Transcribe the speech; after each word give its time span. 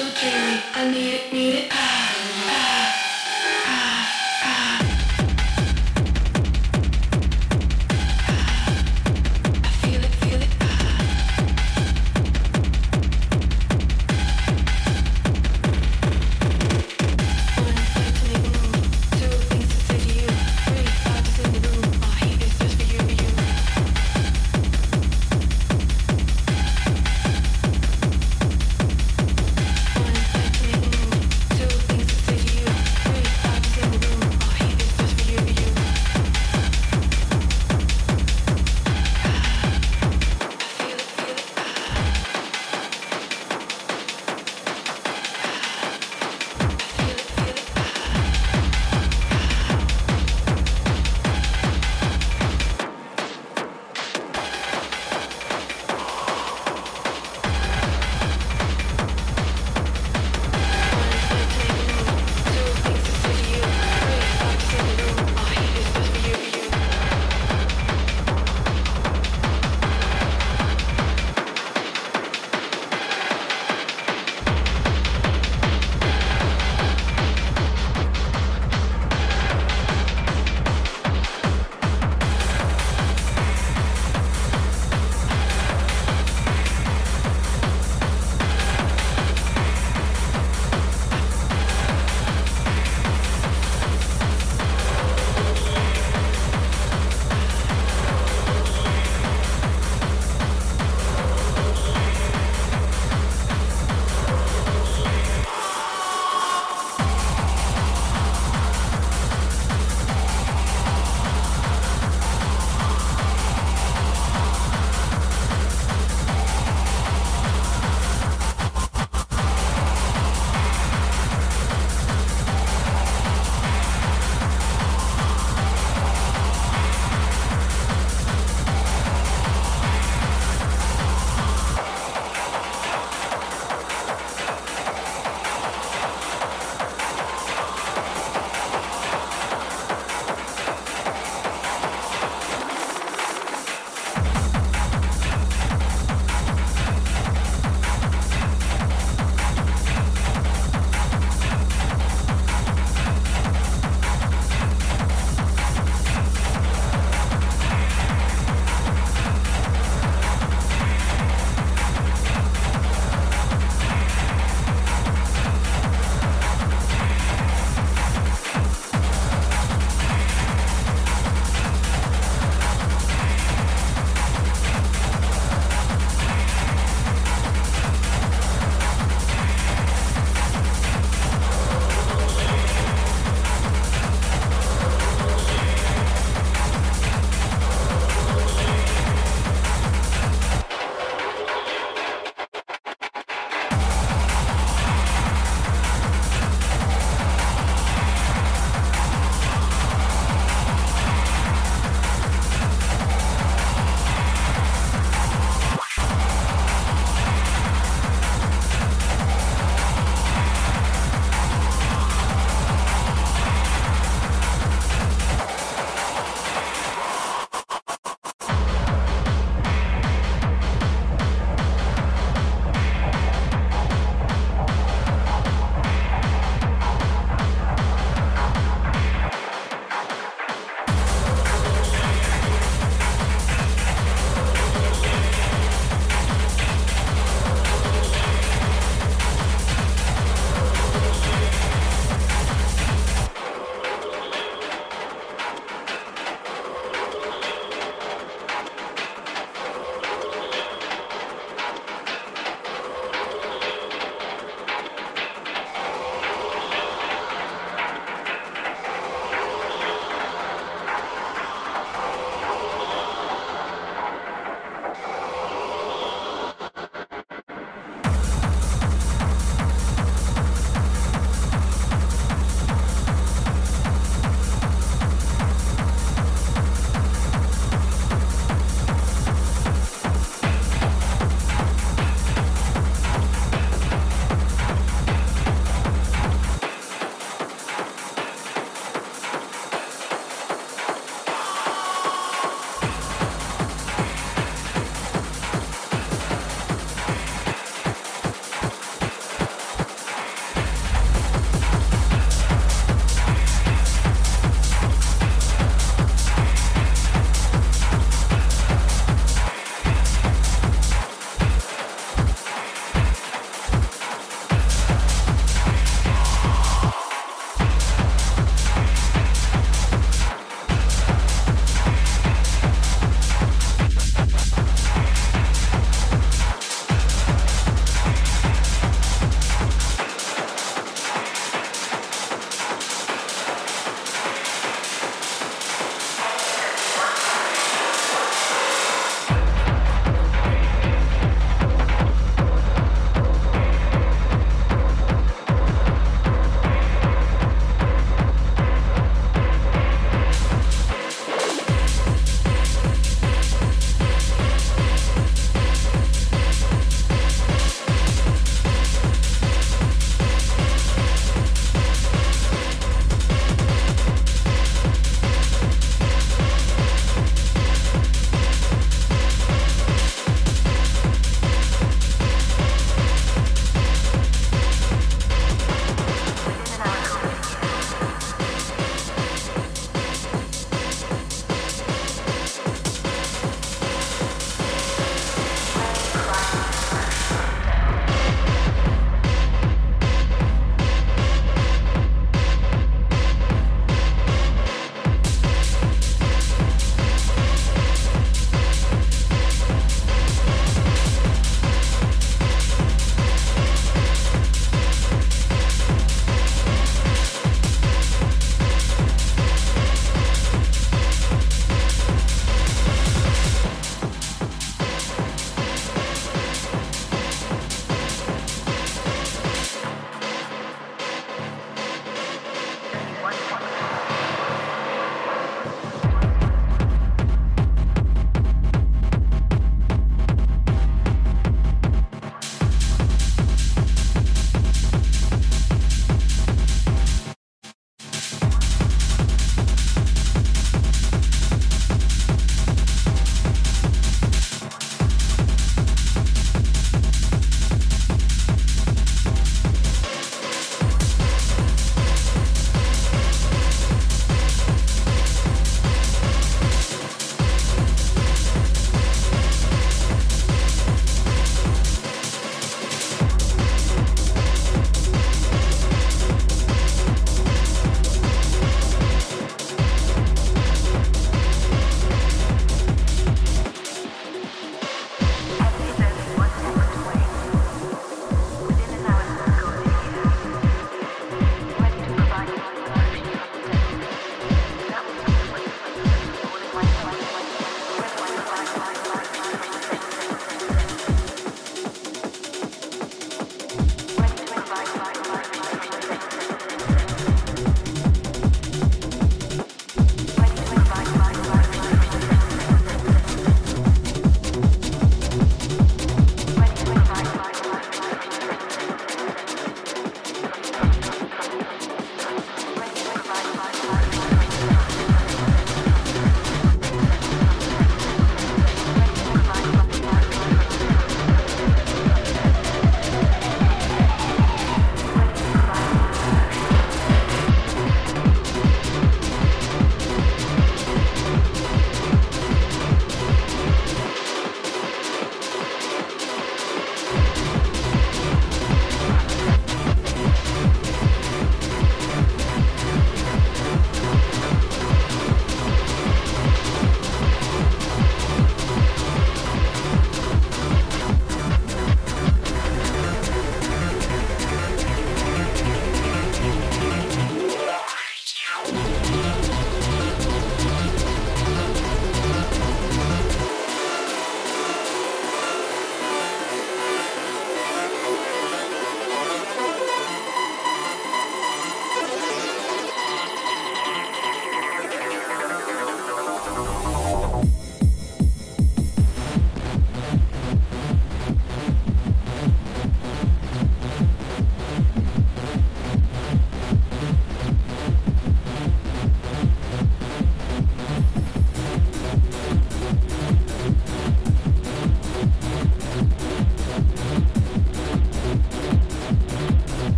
so 0.00 0.06
dreamy. 0.18 0.62
I 0.74 0.90
need 0.90 1.12
it, 1.16 1.32
need 1.32 1.54
it, 1.64 1.68
ah. 1.72 2.19